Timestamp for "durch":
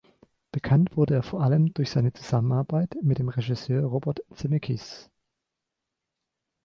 1.75-1.91